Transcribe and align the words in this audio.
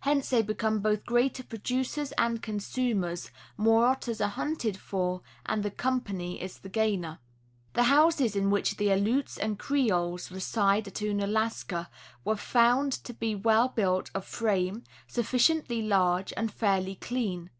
Hence 0.00 0.30
they 0.30 0.40
become 0.40 0.80
both 0.80 1.04
greater 1.04 1.44
producers 1.44 2.12
and 2.12 2.40
consumers, 2.42 3.30
more 3.58 3.84
otters 3.84 4.18
are 4.18 4.30
hunted 4.30 4.78
for, 4.78 5.20
and 5.44 5.62
the 5.62 5.70
Company 5.70 6.40
is 6.40 6.60
the 6.60 6.70
gainer. 6.70 7.18
The 7.74 7.82
houses 7.82 8.34
in 8.34 8.48
which 8.48 8.78
the 8.78 8.88
Aleuts 8.88 9.36
and 9.36 9.58
Creoles 9.58 10.30
reside 10.30 10.88
at 10.88 11.02
Ounalaska 11.02 11.90
were 12.24 12.36
found 12.38 12.92
to 13.04 13.12
be 13.12 13.34
well 13.34 13.68
built 13.68 14.10
of 14.14 14.24
frame, 14.24 14.82
sufficiently 15.06 15.82
large 15.82 16.32
and 16.38 16.50
fairly 16.50 16.94
clean. 16.94 17.50